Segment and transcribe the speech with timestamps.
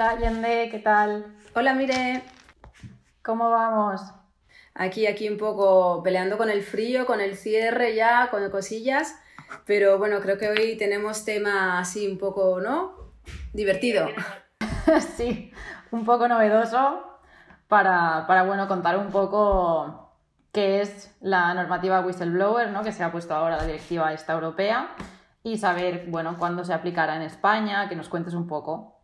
[0.00, 1.26] Hola Yende, ¿qué tal?
[1.54, 2.22] Hola Mire,
[3.22, 4.00] ¿cómo vamos?
[4.72, 9.14] Aquí, aquí un poco peleando con el frío, con el cierre ya, con cosillas,
[9.66, 13.12] pero bueno, creo que hoy tenemos tema así un poco, ¿no?
[13.52, 14.08] Divertido.
[15.16, 15.52] sí,
[15.90, 17.02] un poco novedoso
[17.68, 20.14] para, para, bueno, contar un poco
[20.50, 22.82] qué es la normativa whistleblower, ¿no?
[22.82, 24.94] Que se ha puesto ahora la directiva esta europea
[25.42, 28.99] y saber, bueno, cuándo se aplicará en España, que nos cuentes un poco.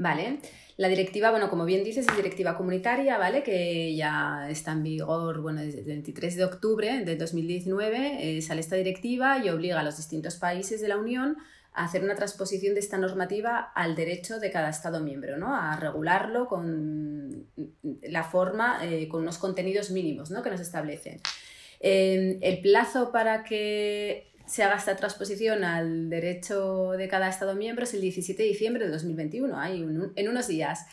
[0.00, 0.38] Vale.
[0.78, 3.42] La directiva, bueno, como bien dices, es directiva comunitaria, ¿vale?
[3.42, 8.62] Que ya está en vigor, bueno, desde el 23 de octubre de 2019 eh, sale
[8.62, 11.36] esta directiva y obliga a los distintos países de la Unión
[11.74, 15.54] a hacer una transposición de esta normativa al derecho de cada Estado miembro, ¿no?
[15.54, 17.46] A regularlo con
[18.00, 20.42] la forma, eh, con unos contenidos mínimos, ¿no?
[20.42, 21.20] Que nos establecen.
[21.78, 27.84] Eh, el plazo para que se haga esta transposición al derecho de cada Estado miembro
[27.84, 29.80] es el 17 de diciembre de 2021, ahí
[30.16, 30.86] en unos días.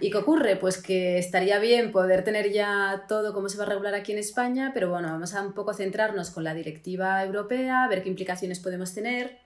[0.00, 0.56] ¿Y qué ocurre?
[0.56, 4.18] Pues que estaría bien poder tener ya todo como se va a regular aquí en
[4.18, 8.60] España, pero bueno, vamos a un poco centrarnos con la directiva europea, ver qué implicaciones
[8.60, 9.38] podemos tener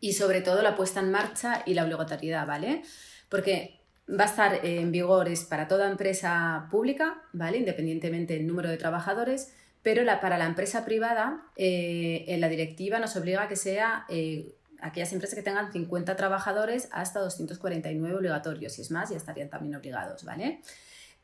[0.00, 2.82] y sobre todo la puesta en marcha y la obligatoriedad, ¿vale?
[3.30, 7.56] Porque va a estar en vigor es para toda empresa pública, ¿vale?
[7.56, 9.54] Independientemente del número de trabajadores,
[9.84, 14.54] pero para la empresa privada, eh, en la directiva nos obliga a que sea eh,
[14.80, 19.76] aquellas empresas que tengan 50 trabajadores hasta 249 obligatorios, si es más, ya estarían también
[19.76, 20.62] obligados, ¿vale?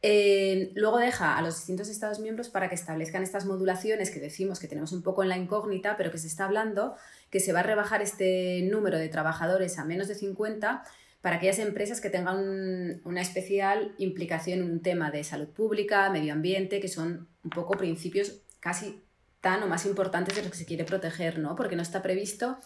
[0.03, 4.61] Eh, luego deja a los distintos Estados miembros para que establezcan estas modulaciones que decimos
[4.61, 6.97] que tenemos un poco en la incógnita, pero que se está hablando
[7.31, 10.85] que se va a rebajar este número de trabajadores a menos de 50
[11.23, 16.33] para aquellas empresas que tengan una especial implicación en un tema de salud pública, medio
[16.35, 19.03] ambiente, que son un poco principios casi
[19.41, 21.57] tan o más importantes de los que se quiere proteger, ¿no?
[21.57, 22.59] Porque no está previsto,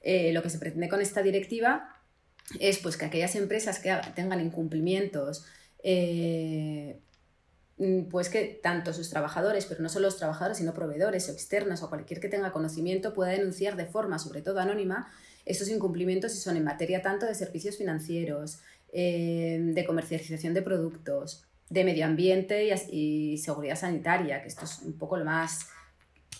[0.00, 1.96] eh, lo que se pretende con esta directiva
[2.58, 5.46] es pues, que aquellas empresas que tengan incumplimientos,
[5.82, 7.00] eh,
[8.10, 11.88] pues que tanto sus trabajadores, pero no solo los trabajadores, sino proveedores o externos o
[11.88, 15.10] cualquier que tenga conocimiento pueda denunciar de forma, sobre todo anónima,
[15.44, 18.60] estos incumplimientos si son en materia tanto de servicios financieros,
[18.92, 24.98] eh, de comercialización de productos, de medio ambiente y, seguridad sanitaria, que esto es un
[24.98, 25.68] poco lo más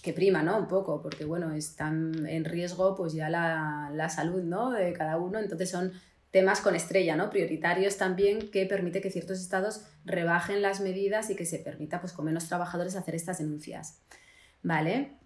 [0.02, 0.58] que prima, ¿no?
[0.58, 4.72] Un poco, porque bueno, están en riesgo pues ya la, la salud, ¿no?
[4.72, 5.92] De cada uno, entonces son
[6.32, 7.30] temas con estrella, ¿no?
[7.30, 12.12] Prioritarios también que permite que ciertos estados rebajen las medidas y que se permita pues
[12.12, 14.02] con menos trabajadores hacer estas denuncias.
[14.62, 15.18] ¿Vale?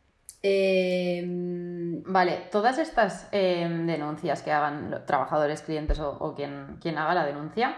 [0.43, 7.77] Em, vale, todas estas em, denuncias que hagan trabajadores, clientes o, quien, haga la denuncia,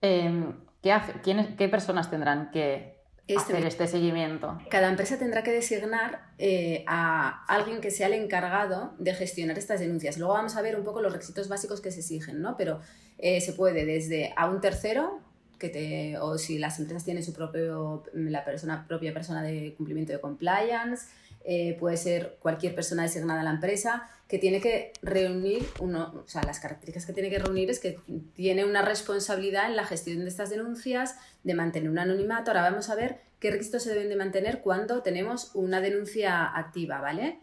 [0.00, 0.52] em,
[0.84, 4.58] ¿qué, personas tendrán que este, hacer este seguimiento?
[4.70, 9.80] Cada empresa tendrá que designar eh, a alguien que sea el encargado de gestionar estas
[9.80, 10.18] denuncias.
[10.18, 12.56] Luego vamos a ver un poco los requisitos básicos que se exigen, ¿no?
[12.56, 12.80] Pero
[13.18, 15.20] eh, se puede desde a un tercero,
[15.58, 20.12] que te, o si las empresas tienen su propio, la persona, propia persona de cumplimiento
[20.12, 21.06] de compliance,
[21.44, 26.28] eh, puede ser cualquier persona designada a la empresa, que tiene que reunir, uno, o
[26.28, 28.00] sea, las características que tiene que reunir es que
[28.34, 32.50] tiene una responsabilidad en la gestión de estas denuncias, de mantener un anonimato.
[32.50, 37.00] Ahora vamos a ver qué requisitos se deben de mantener cuando tenemos una denuncia activa,
[37.00, 37.40] ¿vale?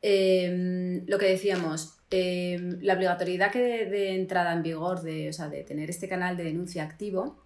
[0.00, 5.48] Em, lo que decíamos, em, la obligatoriedad que de, entrada en vigor de, o sea,
[5.48, 7.44] de tener este canal de denuncia activo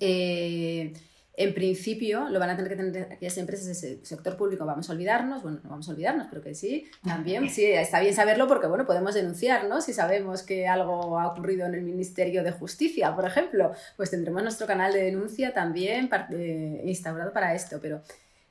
[0.00, 0.92] eh,
[1.38, 4.92] en principio lo van a tener que tener aquellas empresas del sector público, vamos a
[4.92, 8.66] olvidarnos, bueno, no vamos a olvidarnos, pero que sí, también, sí, está bien saberlo porque,
[8.66, 9.80] bueno, podemos denunciar, ¿no?
[9.80, 14.42] Si sabemos que algo ha ocurrido en el Ministerio de Justicia, por ejemplo, pues tendremos
[14.42, 18.02] nuestro canal de denuncia también eh, instaurado para esto, pero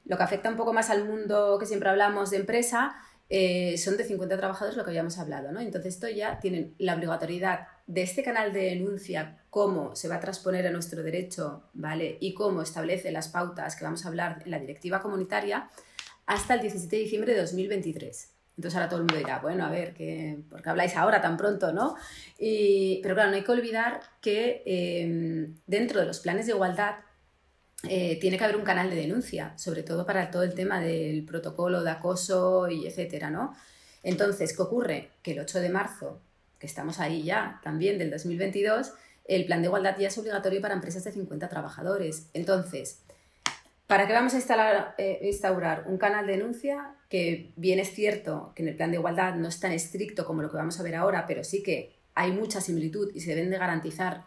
[0.06, 2.96] lo que afecta un poco más al mundo que siempre hablamos de empresa
[3.29, 5.59] eh, son de 50 trabajadores lo que habíamos hablado, ¿no?
[5.59, 10.19] Entonces esto ya tienen la obligatoriedad de este canal de denuncia, cómo se va a
[10.19, 12.17] transponer a nuestro derecho, ¿vale?
[12.21, 15.69] Y cómo establece las pautas que vamos a hablar en la directiva comunitaria
[16.25, 18.33] hasta el 17 de diciembre de 2023.
[18.57, 21.38] Entonces ahora todo el mundo dirá, bueno, a ver, ¿qué, ¿por qué habláis ahora tan
[21.38, 21.95] pronto, no?
[22.39, 26.95] pero claro, no hay que olvidar que em, dentro de los planes de igualdad
[27.83, 31.24] eh, tiene que haber un canal de denuncia, sobre todo para todo el tema del
[31.24, 33.56] protocolo de acoso y etcétera, ¿no?
[34.03, 35.12] Entonces, ¿qué ocurre?
[35.21, 36.19] Que el 8 de marzo,
[36.59, 38.94] que estamos ahí ya también del 2022,
[39.25, 42.29] el plan de igualdad ya es obligatorio para empresas de 50 trabajadores.
[42.33, 43.01] Entonces,
[43.85, 48.53] ¿para qué vamos a instalar, eh, instaurar un canal de denuncia que bien es cierto
[48.56, 50.83] que en el plan de igualdad no es tan estricto como lo que vamos a
[50.83, 54.23] ver ahora, pero sí que hay mucha similitud y se deben de garantizar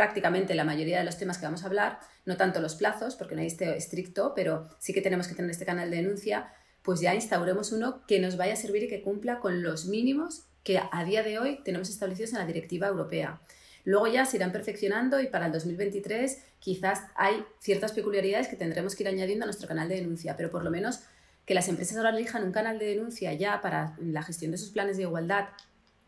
[0.00, 3.34] prácticamente la mayoría de los temas que vamos a hablar, no tanto los plazos, porque
[3.34, 7.00] no hay este estricto, pero sí que tenemos que tener este canal de denuncia, pues
[7.00, 10.80] ya instauremos uno que nos vaya a servir y que cumpla con los mínimos que
[10.90, 13.42] a día de hoy tenemos establecidos en la directiva europea.
[13.84, 18.96] Luego ya se irán perfeccionando y para el 2023 quizás hay ciertas peculiaridades que tendremos
[18.96, 21.00] que ir añadiendo a nuestro canal de denuncia, pero por lo menos
[21.44, 24.70] que las empresas ahora elijan un canal de denuncia ya para la gestión de sus
[24.70, 25.48] planes de igualdad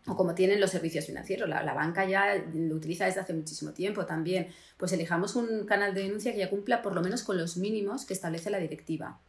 [0.07, 3.73] o como tienen los servicios financieros, la, la, banca ya lo utiliza desde hace muchísimo
[3.73, 7.39] tiempo también, pues elijamos un canal de denuncia que ya cumpla por lo menos con
[7.39, 9.21] los mínimos que establece la directiva.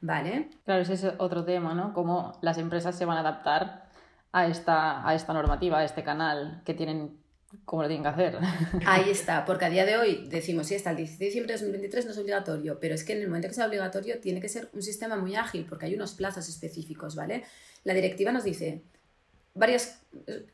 [0.00, 0.50] ¿Vale?
[0.64, 1.92] Claro, ese es otro tema, ¿no?
[1.92, 3.88] Cómo las empresas se van a adaptar
[4.32, 7.22] a esta, a esta normativa, a este canal que tienen
[7.64, 8.38] como lo tienen que hacer.
[8.86, 11.58] Ahí está, porque a día de hoy decimos, sí, hasta el 17 de diciembre de
[11.58, 14.48] 2023 no es obligatorio, pero es que en el momento que sea obligatorio tiene que
[14.48, 17.44] ser un sistema muy ágil, porque hay unos plazos específicos, ¿vale?
[17.84, 18.82] La directiva nos dice,
[19.54, 20.00] varias,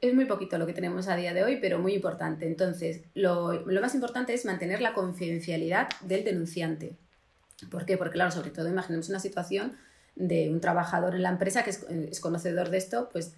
[0.01, 2.47] es muy poquito lo que tenemos a día de hoy, pero muy importante.
[2.47, 6.97] Entonces, lo, más importante es mantener la confidencialidad del denunciante.
[7.71, 7.97] ¿Por qué?
[7.97, 9.77] Porque, claro, sobre todo imaginemos una situación
[10.15, 13.35] de un trabajador en la empresa que es, conocedor de esto, pues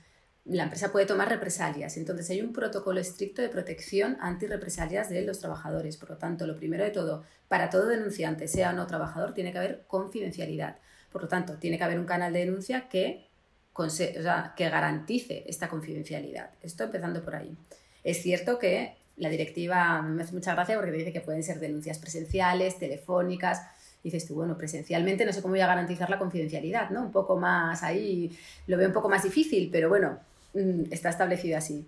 [0.46, 1.96] la empresa puede tomar represalias.
[1.98, 5.98] Entonces hay un protocolo estricto de protección anti-represalias de los trabajadores.
[5.98, 9.52] Por lo tanto, lo primero de todo, para todo denunciante, sea o no trabajador, tiene
[9.52, 10.78] que haber confidencialidad.
[11.12, 13.29] Por lo tanto, tiene que haber un canal de denuncia que,
[13.74, 16.50] que garantice esta confidencialidad.
[16.62, 17.56] Esto empezando por ahí.
[18.04, 21.98] Es cierto que la directiva me hace mucha gracia porque dice que pueden ser denuncias
[21.98, 23.62] presenciales, telefónicas.
[24.02, 27.02] dices tú, bueno, presencialmente no sé cómo voy a garantizar la confidencialidad, ¿no?
[27.02, 28.36] Un poco más ahí,
[28.66, 30.18] lo veo un poco más difícil, pero bueno,
[30.54, 31.86] Mm, está establecido así.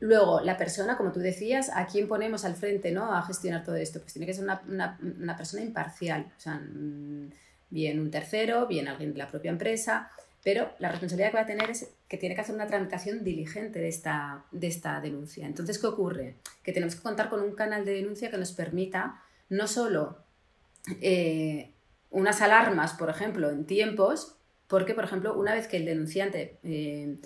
[0.00, 3.14] luego, la persona, como tú decías, ¿a quién ponemos al frente ¿no?
[3.14, 4.00] a gestionar todo esto?
[4.00, 7.30] Pues tiene que ser una, persona imparcial, o sea, mm,
[7.70, 10.10] bien un tercero, bien alguien de la propia empresa,
[10.44, 13.80] pero la responsabilidad que va a tener es que tiene que hacer una tramitación diligente
[13.80, 15.46] de esta, de esta denuncia.
[15.46, 16.36] Entonces, ¿qué ocurre?
[16.62, 20.18] Que tenemos que contar con un canal de denuncia que nos permita no solo
[21.00, 21.72] eh,
[22.10, 24.36] unas alarmas, por ejemplo, en tiempos,
[24.68, 27.16] porque, por ejemplo, una vez que el denunciante eh,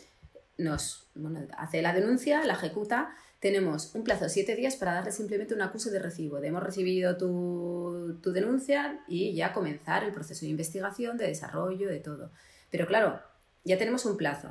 [0.56, 1.08] nos
[1.56, 5.62] hace la denuncia, la ejecuta, tenemos un plazo de siete días para darle simplemente un
[5.62, 6.40] acuse de recibo.
[6.40, 12.00] De hemos recibido tu, denuncia y ya comenzar el proceso de investigación, de desarrollo, de
[12.00, 12.30] todo.
[12.70, 13.20] Pero claro,
[13.64, 14.50] ya tenemos un plazo.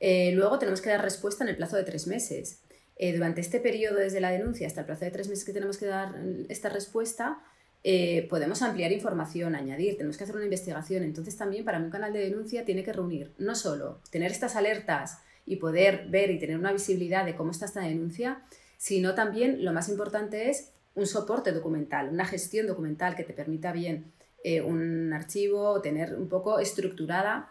[0.00, 2.60] Eh, luego tenemos que dar respuesta en el plazo de tres meses.
[2.96, 5.78] Eh, durante este periodo, desde la denuncia hasta el plazo de tres meses que tenemos
[5.78, 6.14] que dar
[6.48, 7.40] esta respuesta,
[7.84, 11.04] eh, podemos ampliar información, añadir, tenemos que hacer una investigación.
[11.04, 15.18] Entonces también para un canal de denuncia tiene que reunir no solo tener estas alertas
[15.46, 18.42] y poder ver y tener una visibilidad de cómo está esta denuncia,
[18.76, 23.72] sino también lo más importante es un soporte documental, una gestión documental que te permita
[23.72, 24.12] bien
[24.44, 27.50] eh, un archivo, tener un poco estructurada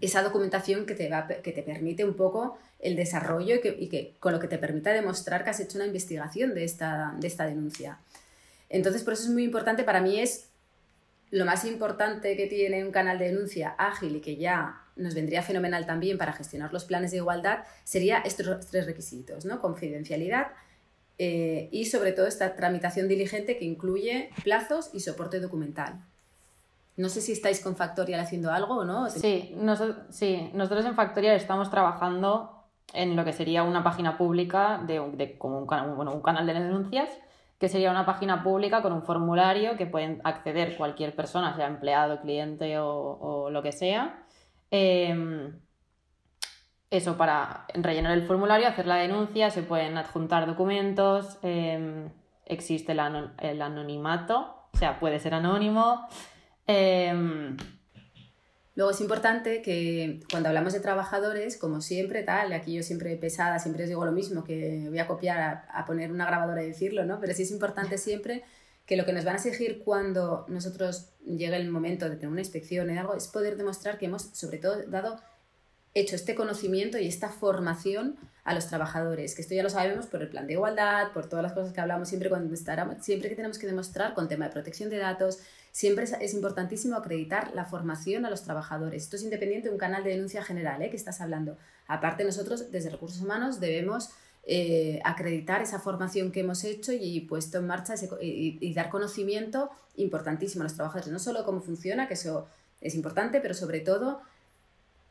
[0.00, 4.32] esa documentación que te, va, que te permite un poco el desarrollo y que, con
[4.32, 7.98] lo que te permita demostrar que has hecho una investigación de esta, de esta denuncia.
[8.68, 10.46] Entonces, por eso es muy importante, para mí es
[11.30, 15.42] lo más importante que tiene un canal de denuncia ágil y que ya nos vendría
[15.42, 19.60] fenomenal también para gestionar los planes de igualdad, sería estos tres requisitos, ¿no?
[19.60, 20.48] Confidencialidad
[21.22, 26.00] eh, y sobre todo esta tramitación diligente que incluye plazos y soporte documental.
[26.96, 29.10] No sé si estáis con Factorial haciendo algo o no.
[29.10, 32.64] Sí, nosotros en Factorial estamos trabajando
[32.94, 37.10] en lo que sería una página pública de, como un, bueno, un canal de denuncias
[37.58, 42.22] que sería una página pública con un formulario que pueden acceder cualquier persona, sea empleado,
[42.22, 44.24] cliente o, lo que sea.
[44.70, 45.52] Em,
[46.90, 52.10] eso para rellenar el formulario, hacer la denuncia, se pueden adjuntar documentos, em,
[52.46, 56.08] existe el, anonimato, o sea, puede ser anónimo.
[56.66, 57.56] Em,
[58.80, 63.58] Luego es importante que cuando hablamos de trabajadores, como siempre, tal, aquí yo siempre pesada,
[63.58, 67.04] siempre os digo lo mismo, que voy a copiar, a, poner una grabadora y decirlo,
[67.04, 67.20] ¿no?
[67.20, 68.42] Pero sí es importante siempre
[68.86, 72.40] que lo que nos van a exigir cuando nosotros llegue el momento de tener una
[72.40, 75.20] inspección o algo es poder demostrar que hemos, sobre todo, dado,
[75.94, 80.22] hecho este conocimiento y esta formación a los trabajadores, que esto ya lo sabemos por
[80.22, 82.54] el plan de igualdad, por todas las cosas que hablamos siempre cuando
[83.00, 85.40] siempre que tenemos que demostrar con tema de protección de datos,
[85.72, 89.04] Siempre es, importantísimo acreditar la formación a los trabajadores.
[89.04, 90.90] Esto es independiente de un canal de denuncia general ¿eh?
[90.90, 91.56] que estás hablando.
[91.86, 94.10] Aparte, nosotros desde Recursos Humanos debemos
[94.44, 100.62] eh, acreditar esa formación que hemos hecho y puesto en marcha y, dar conocimiento importantísimo
[100.62, 102.48] a los trabajadores, no solo cómo funciona, que eso
[102.80, 104.22] es importante, pero sobre todo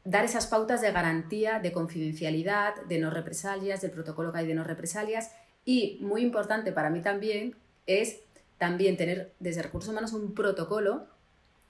[0.10, 4.56] dar esas pautas de garantía, de confidencialidad, de no represalias, del protocolo que hay de
[4.56, 5.32] no represalias
[5.66, 8.22] y muy importante para mí también es
[8.58, 11.06] también tener desde recursos humanos un protocolo.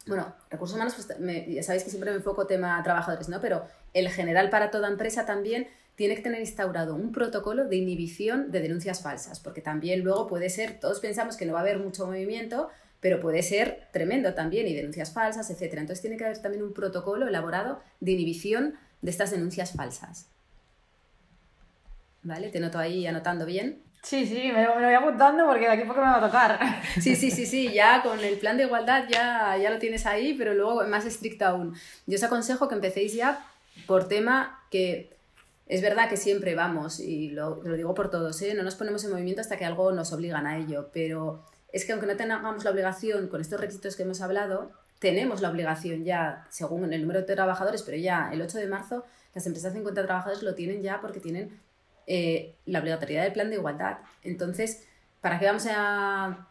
[0.07, 1.07] Bueno, recursos humanos, pues,
[1.47, 3.41] ya sabéis que siempre me enfoco tema trabajadores, ¿no?
[3.41, 8.51] Pero el general para toda empresa también tiene que tener instaurado un protocolo de inhibición
[8.51, 11.79] de denuncias falsas, porque también luego puede ser, todos pensamos que no va a haber
[11.79, 12.69] mucho movimiento,
[12.99, 15.73] pero puede ser tremendo también y denuncias falsas, etc.
[15.73, 20.27] Entonces tiene que haber también un protocolo elaborado de inhibición de estas denuncias falsas.
[22.23, 22.49] ¿vale?
[22.49, 23.81] Te noto ahí anotando bien.
[24.01, 26.59] Sí, sí, me, lo voy apuntando porque de aquí poco me va a tocar.
[27.01, 30.35] Sí, sí, sí, sí, ya con el plan de igualdad ya, ya lo tienes ahí,
[30.37, 31.75] pero luego más estricto aún.
[32.07, 33.45] Yo os aconsejo que empecéis ya
[33.87, 35.17] por tema que
[35.67, 38.53] es verdad que siempre vamos, y lo, lo digo por todos, ¿eh?
[38.55, 41.91] no nos ponemos en movimiento hasta que algo nos obligan a ello, pero es que
[41.91, 46.45] aunque no tengamos la obligación con estos requisitos que hemos hablado, tenemos la obligación ya,
[46.49, 50.05] según el número de trabajadores, pero ya el 8 de marzo las empresas de 50
[50.05, 51.59] trabajadores lo tienen ya porque tienen
[52.07, 53.99] eh, la obligatoriedad del plan de igualdad.
[54.23, 54.85] Entonces,
[55.21, 56.45] ¿para qué vamos a,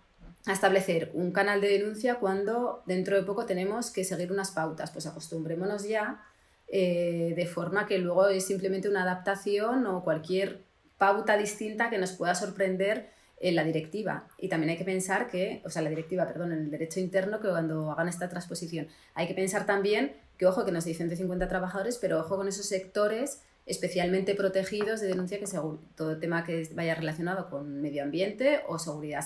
[0.47, 4.91] establecer un canal de denuncia cuando dentro de poco tenemos que seguir unas pautas?
[4.93, 6.25] Pues acostumbrémonos ya
[6.69, 10.63] eh, de forma que luego es simplemente una adaptación o cualquier
[10.97, 14.27] pauta distinta que nos pueda sorprender en la directiva.
[14.39, 17.41] Y también hay que pensar que, o sea, la directiva, perdón, en el derecho interno,
[17.41, 21.17] que cuando hagan esta transposición, hay que pensar también que, ojo, que nos dicen de
[21.17, 26.43] 50 trabajadores, pero ojo con esos sectores especialmente protegidos de denuncia que según todo tema
[26.43, 29.23] que vaya relacionado con medio ambiente o seguridad,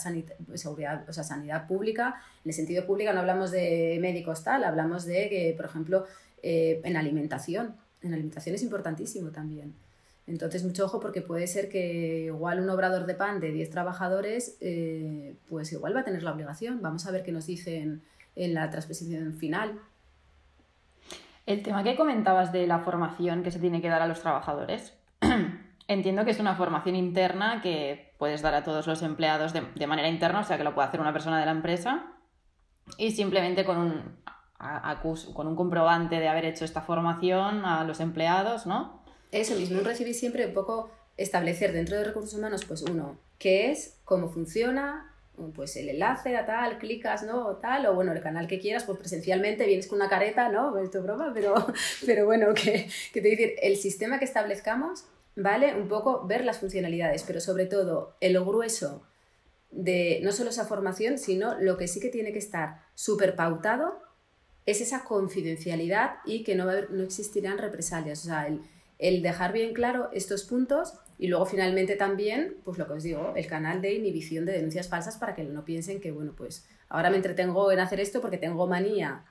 [0.55, 2.21] seguridad o sea, sanidad pública.
[2.45, 6.07] En el sentido público no hablamos de médicos tal, hablamos de que, por ejemplo,
[6.43, 7.77] eh, en alimentación.
[8.03, 9.75] En alimentación es importantísimo también.
[10.27, 14.57] Entonces, mucho ojo porque puede ser que igual un obrador de pan de 10 trabajadores,
[14.61, 16.81] eh, pues igual va a tener la obligación.
[16.81, 18.03] Vamos a ver qué nos dicen
[18.37, 19.81] en la transposición final.
[21.45, 24.97] El tema que comentabas de la formación que se tiene que dar a los trabajadores,
[25.89, 29.87] entiendo que es una formación interna que puedes dar a todos los empleados de, de
[29.89, 32.13] manera interna, o sea que lo puede hacer una persona de la empresa
[32.97, 34.23] y simplemente con un
[35.35, 39.02] con un comprobante de haber hecho esta formación a los empleados, ¿no?
[39.33, 43.97] Eso mismo, recibí siempre un poco establecer dentro de recursos humanos, pues uno, qué es,
[44.05, 45.13] cómo funciona,
[45.55, 47.47] pues el enlace a tal, clicas, ¿no?
[47.47, 50.77] O tal, o bueno, el canal que quieras, pues presencialmente vienes con una careta, ¿no?
[50.85, 51.55] Esto es broma, pero,
[52.07, 55.75] pero bueno, que, que te decir, el sistema que establezcamos, ¿vale?
[55.75, 59.03] Un poco ver las funcionalidades, pero sobre todo el grueso
[59.71, 64.03] de no solo esa formación, sino lo que sí que tiene que estar súper pautado
[64.67, 68.21] es esa confidencialidad y que no, no existirán represalias.
[68.21, 68.61] O sea, el,
[69.03, 73.33] el, dejar bien claro estos puntos y luego finalmente también, pues lo que os digo,
[73.37, 77.11] el canal de inhibición de denuncias falsas para que no piensen que, bueno, pues ahora
[77.11, 79.25] me entretengo en hacer esto porque tengo manía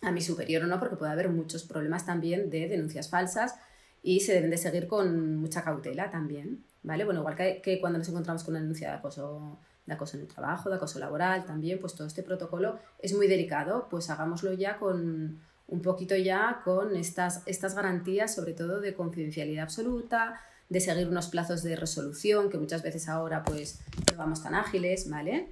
[0.00, 3.56] a mi superior o no, porque puede haber muchos problemas también de denuncias falsas
[4.02, 7.04] y se deben de seguir con mucha cautela también, ¿vale?
[7.04, 9.58] Bueno, igual que, que cuando nos encontramos con una denuncia de acoso
[9.88, 13.26] de acoso en el trabajo, de acoso laboral también, pues todo este protocolo es muy
[13.26, 18.94] delicado, pues hagámoslo ya con un poquito ya con estas, estas garantías, sobre todo de
[18.94, 24.42] confidencialidad absoluta, de seguir unos plazos de resolución, que muchas veces ahora pues no vamos
[24.42, 25.48] tan ágiles, ¿vale?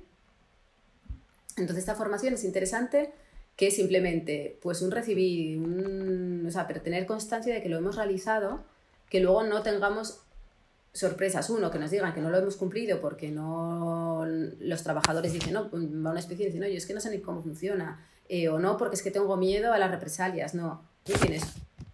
[1.57, 3.13] Entonces esta formación es interesante
[3.57, 7.97] que simplemente pues un recibir, un, o sea, pero tener constancia de que lo hemos
[7.97, 8.65] realizado,
[9.09, 10.21] que luego no tengamos
[10.93, 11.49] sorpresas.
[11.51, 15.71] Uno, que nos digan que no lo hemos cumplido porque no los trabajadores dicen, no,
[15.71, 18.05] va una especie y dicen, no, yo es que no sé ni cómo funciona.
[18.28, 20.54] Eh, o no, porque es que tengo miedo a las represalias.
[20.54, 21.42] No, tú tienes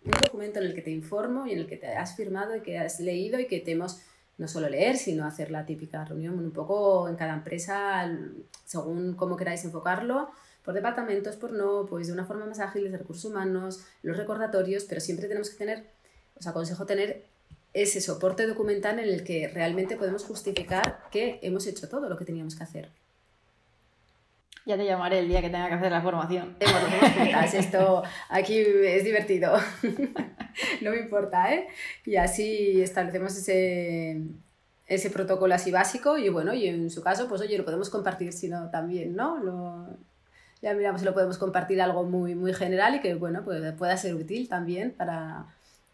[0.05, 2.61] un documento en el que te informo y en el que te has firmado y
[2.61, 4.01] que has leído y que te hemos
[4.39, 8.11] no solo leer, sino hacer la típica reunión un poco en cada empresa,
[8.65, 10.31] según cómo queráis enfocarlo,
[10.65, 14.85] por departamentos, por no, pues de una forma más ágil, de recursos humanos, los recordatorios,
[14.85, 15.85] pero siempre tenemos que tener,
[16.39, 17.25] os aconsejo tener
[17.75, 22.25] ese soporte documental en el que realmente podemos justificar que hemos hecho todo lo que
[22.25, 22.91] teníamos que hacer.
[24.65, 26.57] Ya te llamaré el día que tenga que hacer la formación.
[27.53, 29.55] Esto aquí es divertido.
[30.83, 31.67] no me importa, ¿eh?
[32.07, 34.21] Y así establecemos ese,
[34.87, 38.33] ese protocolo así básico y bueno, y en su caso, pues oye, lo podemos compartir,
[38.33, 39.39] si no, también, ¿no?
[39.39, 39.87] Lo,
[40.63, 43.97] ya miramos si lo podemos compartir algo muy, muy general y que, bueno, pues pueda
[43.97, 45.47] ser útil también para,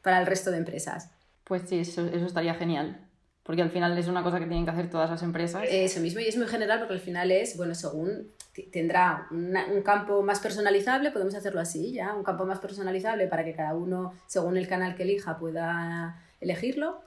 [0.03, 1.11] para el resto de empresas.
[1.45, 3.01] Pues sí, eso, estaría genial.
[3.49, 5.65] Porque al final es una cosa que tienen que hacer todas las empresas.
[5.71, 8.29] Eso mismo, y es muy general porque al final es, bueno, según
[8.71, 13.55] tendrá un campo más personalizable, podemos hacerlo así, ya, un campo más personalizable para que
[13.55, 17.01] cada uno, según el canal que elija, pueda elegirlo.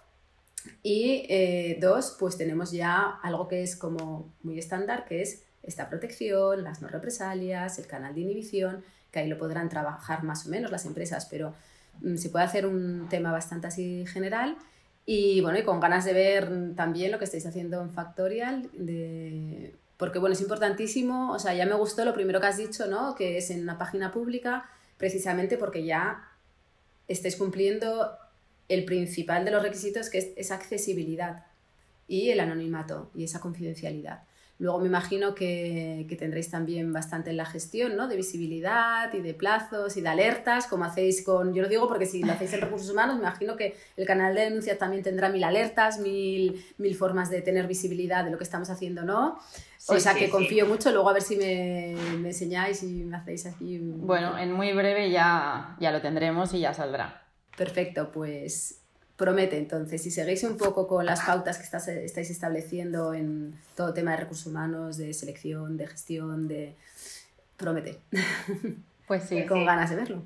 [0.82, 5.90] Y eh, dos, pues tenemos ya algo que es como muy estándar, que es esta
[5.90, 10.50] protección, las no represalias, el canal de inhibición, que ahí lo podrán trabajar más o
[10.50, 11.54] menos las empresas, pero
[12.00, 14.58] Mm, se puede hacer un tema bastante así general.
[15.06, 19.76] Y bueno, y con ganas de ver también lo que estáis haciendo en Factorial, de...
[19.98, 23.16] porque bueno, es importantísimo, o sea, ya me gustó lo primero que has dicho, ¿no?
[23.16, 26.30] Que es en una página pública, precisamente porque ya
[27.08, 28.12] estáis cumpliendo
[28.70, 31.46] el principal de los requisitos, que es esa accesibilidad
[32.08, 34.24] y el anonimato y esa confidencialidad.
[34.62, 38.08] Luego me imagino que, que, tendréis también bastante en la gestión, ¿no?
[38.08, 42.06] De visibilidad y de plazos y de alertas, como hacéis con, yo lo digo porque
[42.06, 45.30] si lo hacéis en recursos humanos, me imagino que el canal de denuncia también tendrá
[45.30, 49.40] mil alertas, mil, mil formas de tener visibilidad de lo que estamos haciendo, ¿no?
[49.88, 53.48] o sea que confío mucho, luego a ver si me, me, enseñáis y me hacéis
[53.48, 53.80] aquí.
[53.82, 57.24] Bueno, en muy breve ya, ya lo tendremos y ya saldrá.
[57.58, 58.81] Perfecto, pues
[59.22, 64.12] promete entonces, si seguís un poco con las pautas que estáis estableciendo en todo tema
[64.12, 66.76] de recursos humanos, de selección, de gestión, de...
[67.56, 68.00] promete.
[69.08, 69.46] Pues sí.
[69.48, 70.24] con ganas de verlo.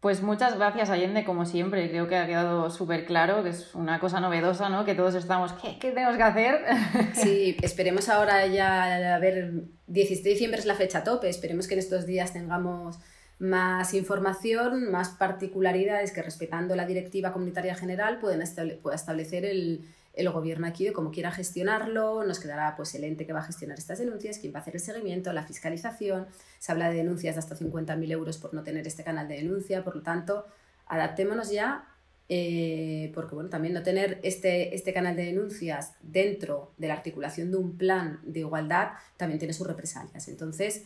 [0.00, 4.00] Pues muchas gracias Allende, como siempre, creo que ha quedado súper claro, que es una
[4.00, 4.84] cosa novedosa, ¿no?
[4.84, 6.64] Que todos estamos, ¿qué, qué tenemos que hacer?
[7.14, 11.74] Sí, esperemos ahora ya, a ver, 17 de diciembre es la fecha tope, esperemos que
[11.74, 12.98] en estos días tengamos
[13.38, 18.42] más información, más particularidades que respetando la directiva comunitaria general pueden
[18.82, 23.26] pueda establecer el, el, gobierno aquí de cómo quiera gestionarlo, nos quedará pues el ente
[23.26, 26.26] que va a gestionar estas denuncias, quién va a hacer el seguimiento, la fiscalización,
[26.58, 29.82] se habla de denuncias de hasta 50.000 euros por no tener este canal de denuncia,
[29.82, 30.46] por lo tanto,
[30.86, 31.88] adaptémonos ya
[32.34, 37.50] eh, porque bueno, también no tener este, este canal de denuncias dentro de la articulación
[37.50, 40.28] de un plan de igualdad también tiene sus represalias.
[40.28, 40.82] Entonces,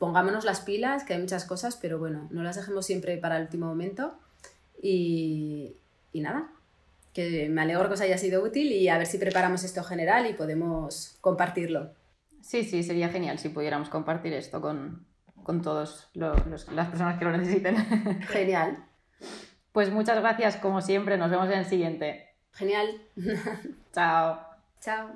[0.00, 3.42] pongámonos las pilas, que hay muchas cosas, pero bueno, no las dejemos siempre para el
[3.42, 4.18] último momento.
[4.82, 5.76] Y,
[6.10, 6.50] y nada,
[7.12, 10.26] que me alegro que os haya sido útil y a ver si preparamos esto general
[10.28, 11.92] y podemos compartirlo.
[12.40, 15.06] Sí, sí, sería genial si pudiéramos compartir esto con,
[15.42, 17.76] con todas las personas que lo necesiten.
[18.22, 18.82] Genial.
[19.72, 21.18] Pues muchas gracias, como siempre.
[21.18, 22.30] Nos vemos en el siguiente.
[22.52, 23.02] Genial.
[23.92, 24.40] Chao.
[24.80, 25.10] Chao.